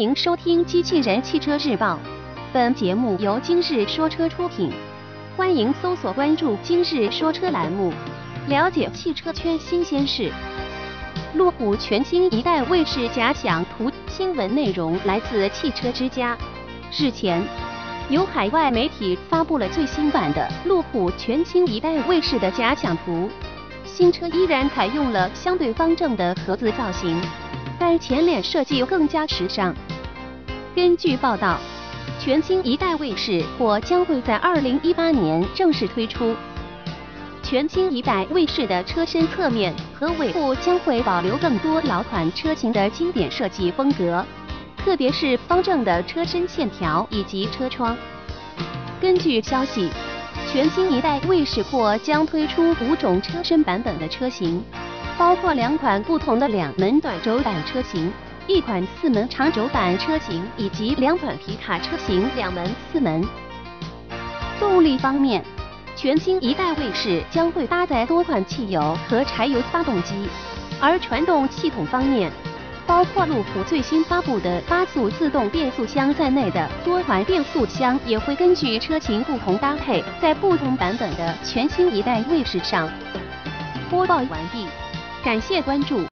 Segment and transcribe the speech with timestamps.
[0.00, 1.92] 欢迎收听《机器人汽车日报》，
[2.54, 4.72] 本节目由今日说车出品。
[5.36, 7.92] 欢迎搜索关注“今日说车”栏目，
[8.48, 10.32] 了解汽车圈新鲜事。
[11.34, 16.34] 路虎全新一代卫士假想图新闻内容来自汽车之家。
[16.96, 17.46] 日前，
[18.08, 23.28] 有海外媒体发布了最新版的路虎全新一代卫士的假想图。
[23.84, 27.20] 新车依然采用了相对方正的盒子造型。
[27.78, 29.74] 但前脸设计更加时尚。
[30.72, 31.58] 根据报道，
[32.20, 36.34] 全新一代卫士或将会在二零一八年正式推出。
[37.42, 44.24] 全新一代卫士的车身侧面和尾部将会保留更多老款车型的经典设计风格，
[44.76, 47.96] 特别是方正的车身线条以及车窗。
[49.00, 49.90] 根据消息，
[50.52, 54.62] 全新一代卫士或将推出五种车身版本的车型。
[55.18, 58.10] 包括两款不同的两门短轴版车型，
[58.50, 63.24] 一款四门长轴版车型，以及两款皮卡车型两门四门。
[64.58, 65.44] 动力方面，
[65.94, 70.28] 全新一代卫士将会搭载多款汽油和柴油发动机，
[70.80, 72.28] 而传动系统方面，
[72.88, 82.90] 包括路虎最新发布的八速自动变速箱在内的多款变速箱也会根据车型不同搭配在不同版本的全新一代卫士上。
[83.88, 84.66] 播报完毕。
[85.22, 86.00] 感谢关注。